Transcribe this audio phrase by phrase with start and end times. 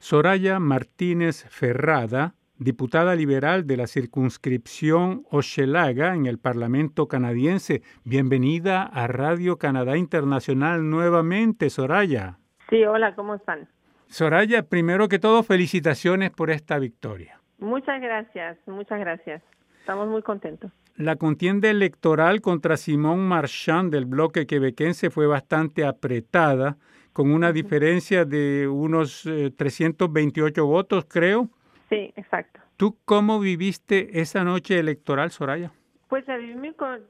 [0.00, 7.82] Soraya Martínez Ferrada, diputada liberal de la circunscripción Hochelaga en el Parlamento canadiense.
[8.04, 12.38] Bienvenida a Radio Canadá Internacional nuevamente, Soraya.
[12.70, 13.68] Sí, hola, ¿cómo están?
[14.06, 17.38] Soraya, primero que todo, felicitaciones por esta victoria.
[17.58, 19.42] Muchas gracias, muchas gracias.
[19.80, 20.72] Estamos muy contentos.
[20.96, 26.78] La contienda electoral contra Simón Marchand del bloque quebequense fue bastante apretada
[27.20, 29.28] con una diferencia de unos
[29.58, 31.50] 328 eh, votos, creo.
[31.90, 32.60] Sí, exacto.
[32.78, 35.70] ¿Tú cómo viviste esa noche electoral, Soraya?
[36.08, 36.24] Pues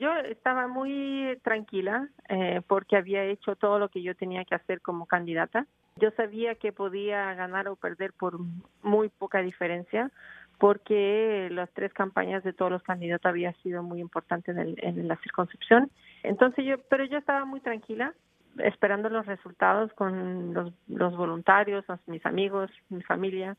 [0.01, 4.81] yo estaba muy tranquila eh, porque había hecho todo lo que yo tenía que hacer
[4.81, 5.69] como candidata.
[5.95, 8.41] Yo sabía que podía ganar o perder por
[8.83, 10.11] muy poca diferencia
[10.59, 15.15] porque las tres campañas de todos los candidatos había sido muy importante en, en la
[15.19, 15.89] circunscripción.
[16.25, 18.13] Entonces yo, pero yo estaba muy tranquila
[18.59, 23.57] esperando los resultados con los, los voluntarios, mis amigos, mi familia.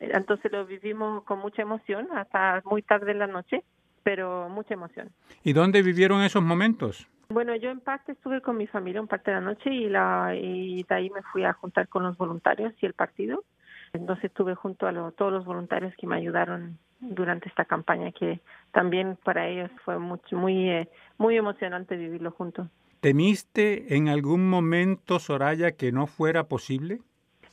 [0.00, 3.64] Entonces lo vivimos con mucha emoción hasta muy tarde en la noche,
[4.02, 5.10] pero mucha emoción.
[5.42, 7.08] ¿Y dónde vivieron esos momentos?
[7.30, 10.34] Bueno, yo en parte estuve con mi familia un parte de la noche y, la,
[10.34, 13.44] y de ahí me fui a juntar con los voluntarios y el partido.
[13.92, 18.40] Entonces estuve junto a todos los voluntarios que me ayudaron durante esta campaña, que
[18.72, 22.68] también para ellos fue muy, muy, eh, muy emocionante vivirlo juntos.
[23.00, 26.98] ¿Temiste en algún momento, Soraya, que no fuera posible?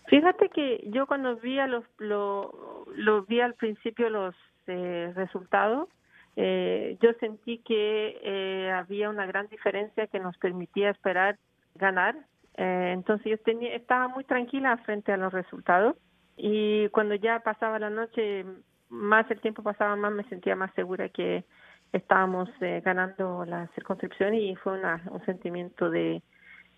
[0.08, 4.36] Fíjate que yo cuando vi a los, lo, vi al principio los
[4.68, 5.90] eh, resultados,
[6.36, 11.38] eh, yo sentí que eh, había una gran diferencia que nos permitía esperar
[11.76, 12.16] ganar.
[12.56, 15.96] entonces yo tenía, estaba muy tranquila frente a los resultados
[16.38, 18.46] y cuando ya pasaba la noche,
[18.90, 21.44] más el tiempo pasaba, más me sentía más segura que
[21.94, 24.80] estábamos eh, ganando la circunscripción y fue
[25.12, 26.22] un sentimiento de,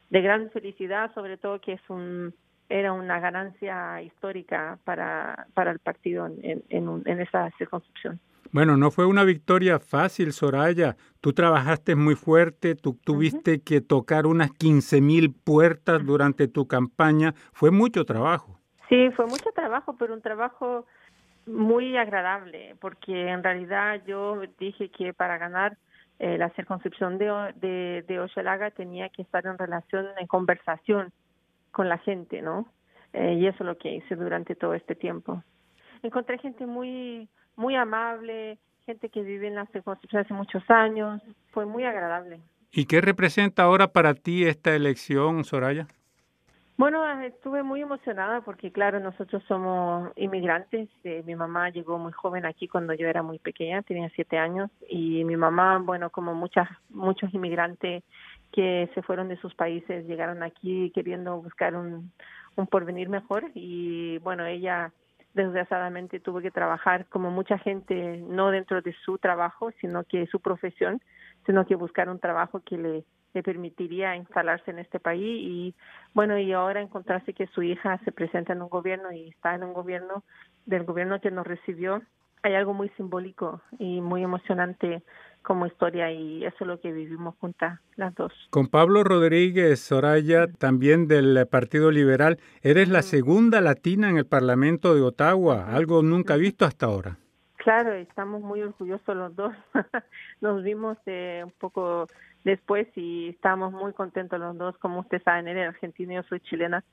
[0.10, 2.34] de gran felicidad, sobre todo que es un
[2.70, 8.20] era una ganancia histórica para, para el partido en, en, en esa circunscripción.
[8.52, 10.96] Bueno, no fue una victoria fácil, Soraya.
[11.22, 17.34] Tú trabajaste muy fuerte, tú tuviste que tocar unas 15 mil puertas durante tu campaña.
[17.54, 18.60] Fue mucho trabajo.
[18.90, 20.86] Sí, fue mucho trabajo, pero un trabajo
[21.48, 25.78] muy agradable, porque en realidad yo dije que para ganar
[26.20, 27.26] eh, la circunscripción de,
[27.56, 31.12] de, de tenía que estar en relación, en conversación
[31.72, 32.68] con la gente, ¿no?
[33.14, 35.44] Eh, y eso es lo que hice durante todo este tiempo.
[36.04, 41.22] Encontré gente muy, muy amable, gente que vive en la circunscripción hace muchos años,
[41.52, 42.40] fue muy agradable.
[42.72, 45.88] ¿Y qué representa ahora para ti esta elección, Soraya?
[46.78, 50.88] Bueno, estuve muy emocionada porque, claro, nosotros somos inmigrantes.
[51.04, 54.70] Eh, mi mamá llegó muy joven aquí cuando yo era muy pequeña, tenía siete años,
[54.88, 58.04] y mi mamá, bueno, como muchas, muchos inmigrantes
[58.52, 62.12] que se fueron de sus países, llegaron aquí queriendo buscar un,
[62.56, 63.46] un porvenir mejor.
[63.56, 64.92] Y, bueno, ella
[65.34, 70.40] desgraciadamente tuvo que trabajar como mucha gente, no dentro de su trabajo, sino que su
[70.42, 71.02] profesión,
[71.48, 73.04] sino que buscar un trabajo que le
[73.34, 75.76] le permitiría instalarse en este país y
[76.14, 79.64] bueno y ahora encontrarse que su hija se presenta en un gobierno y está en
[79.64, 80.24] un gobierno
[80.66, 82.02] del gobierno que nos recibió
[82.44, 85.04] hay algo muy simbólico y muy emocionante
[85.44, 88.32] como historia y eso es lo que vivimos juntas las dos.
[88.52, 94.94] Con Pablo Rodríguez Soraya, también del Partido Liberal, eres la segunda latina en el Parlamento
[94.94, 97.18] de Ottawa, algo nunca visto hasta ahora.
[97.68, 99.54] Claro, estamos muy orgullosos los dos.
[100.40, 102.08] Nos vimos eh, un poco
[102.46, 104.78] después y estábamos muy contentos los dos.
[104.78, 106.86] Como ustedes saben, él es argentino, yo soy chilena.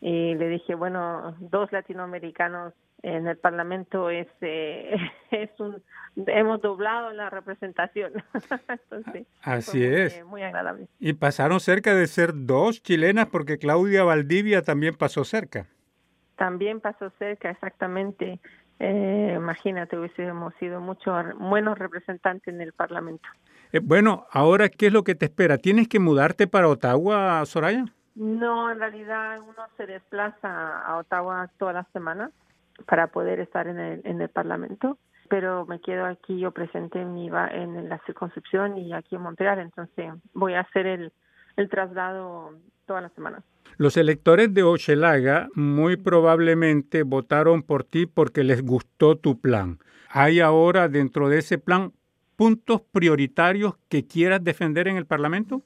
[0.00, 4.96] Y le dije, bueno, dos latinoamericanos en el Parlamento es, eh,
[5.30, 5.80] es un,
[6.16, 8.14] hemos doblado la representación.
[8.68, 10.24] Entonces, Así es.
[10.24, 10.88] muy agradable.
[10.98, 15.68] Y pasaron cerca de ser dos chilenas porque Claudia Valdivia también pasó cerca.
[16.34, 18.40] También pasó cerca, exactamente.
[18.78, 23.26] Eh, imagínate, hubiésemos sido muchos buenos representantes en el Parlamento.
[23.72, 25.58] Eh, bueno, ahora, ¿qué es lo que te espera?
[25.58, 27.86] ¿Tienes que mudarte para Ottawa, Soraya?
[28.14, 32.32] No, en realidad uno se desplaza a Ottawa todas las semanas
[32.86, 34.98] para poder estar en el, en el Parlamento,
[35.28, 39.58] pero me quedo aquí yo presente en, mi, en la circunscripción y aquí en Montreal,
[39.58, 41.12] entonces voy a hacer el,
[41.56, 42.52] el traslado
[42.86, 43.42] todas las semanas.
[43.78, 49.78] Los electores de Ochelaga muy probablemente votaron por ti porque les gustó tu plan.
[50.08, 51.92] ¿Hay ahora dentro de ese plan
[52.36, 55.60] puntos prioritarios que quieras defender en el Parlamento?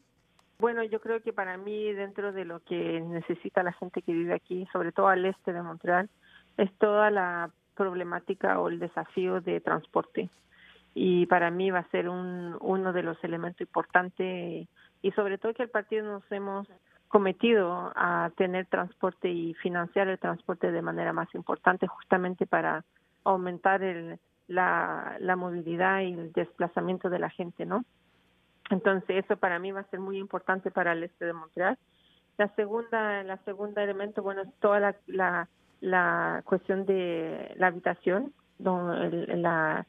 [0.58, 4.34] Bueno, yo creo que para mí, dentro de lo que necesita la gente que vive
[4.34, 6.10] aquí, sobre todo al este de Montreal,
[6.56, 10.28] es toda la problemática o el desafío de transporte.
[10.94, 14.66] Y para mí va a ser un, uno de los elementos importantes
[15.00, 16.66] y sobre todo que el partido nos hemos
[17.10, 22.84] cometido a tener transporte y financiar el transporte de manera más importante justamente para
[23.24, 27.84] aumentar el, la, la movilidad y el desplazamiento de la gente, ¿no?
[28.70, 31.76] Entonces eso para mí va a ser muy importante para el este de Montreal.
[32.38, 35.48] La segunda, la segunda elemento, bueno, es toda la, la,
[35.80, 39.84] la cuestión de la habitación, la,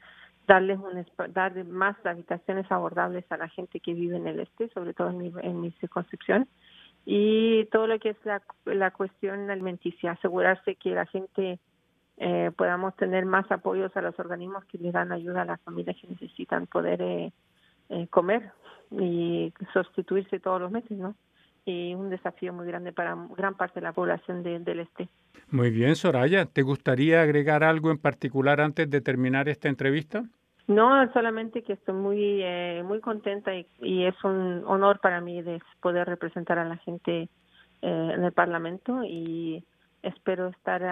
[0.48, 4.92] darles un, dar más habitaciones abordables a la gente que vive en el este, sobre
[4.92, 6.48] todo en mi, en mi circunscripción
[7.04, 11.58] y todo lo que es la, la cuestión alimenticia, asegurarse que la gente
[12.18, 15.96] eh, podamos tener más apoyos a los organismos que le dan ayuda a las familias
[16.00, 17.32] que necesitan poder eh,
[17.88, 18.52] eh, comer
[18.92, 21.16] y sustituirse todos los meses, ¿no?
[21.64, 25.08] Y un desafío muy grande para gran parte de la población del este.
[25.50, 26.44] Muy bien, Soraya.
[26.44, 30.24] ¿Te gustaría agregar algo en particular antes de terminar esta entrevista?
[30.66, 35.60] No, solamente que estoy muy eh, muy contenta y, es un honor para mí de
[35.80, 37.28] poder representar a la gente eh,
[37.82, 39.64] en el Parlamento y
[40.02, 40.82] espero estar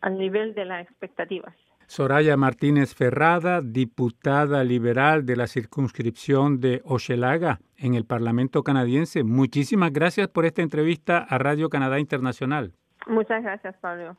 [0.00, 1.54] al nivel de las expectativas.
[1.88, 9.22] Soraya Martínez Ferrada, diputada liberal de la circunscripción de Hochelaga en el Parlamento canadiense.
[9.22, 12.72] Muchísimas gracias por esta entrevista a Radio Canadá Internacional.
[13.06, 14.16] Muchas gracias, Pablo.